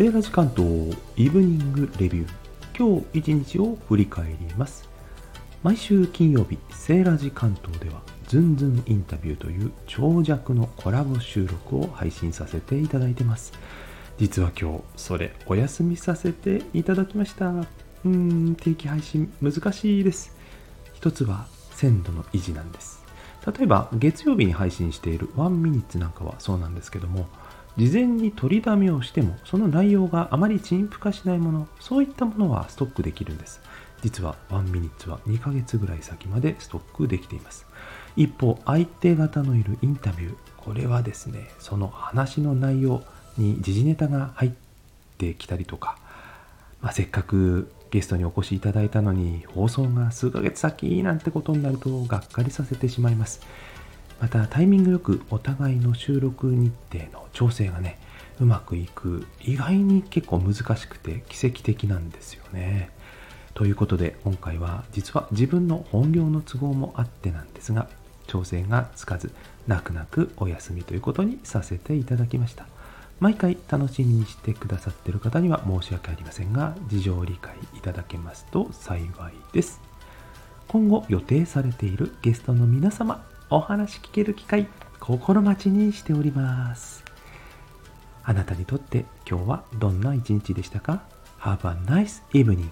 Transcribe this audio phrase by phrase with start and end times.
[0.00, 2.28] セーラジ関東イブニングレビュー。
[2.74, 4.88] 今日一日を振り返ります。
[5.62, 13.52] 毎週金曜日セーラジ関東ではズンズンインタビューという長尺のコラボ収録を配信させていただいてます。
[14.16, 17.52] 実は今日それお休みさせていただきました。
[18.06, 20.34] うん定期配信難しいです。
[20.94, 23.04] 一つは鮮度の維持なんです。
[23.46, 27.28] 例えば月曜日に配信している1ミニッツなんかはそうなんですけども
[27.76, 33.60] 事前に取りだめをしてもその内容があまり陳腐化しないものそういったものはストックできるんです。
[34.02, 37.66] 実は1ミニッツは2ヶ月ぐらい先までストックできています。
[38.16, 43.02] 一方相手方のいるインタビューこれはですねその話の内容
[43.38, 44.52] に時事ネタが入っ
[45.18, 45.96] てきたりとか、
[46.82, 53.40] まあ、せっかくゲストにお越しいただいたのに放送が数ヶ月先なんてことになるとがっかりさせてしまいます。
[54.20, 57.98] またタイミングよくお互いの収録日程の調整がね
[58.40, 62.90] うまくいく意外に結構難しくて奇跡的なんですよね。
[63.54, 67.88] ということで今回は実は自分の本業の都合もあってなんですが
[68.26, 69.32] 調整がつかず
[69.66, 72.66] 泣く泣くお休みということにさせていただきました。
[73.18, 79.10] 毎回楽しみにしてくださってる方には申し訳ありませんが事情を理解いただけますと幸い
[79.52, 79.80] です。
[80.68, 84.68] 今後予定されているゲストの皆様お話聞ける機会
[85.00, 87.09] 心待ちにしております。
[88.22, 91.02] あなたにとって今日はどんな一日でしたか
[91.40, 92.68] ？Have a nice evening.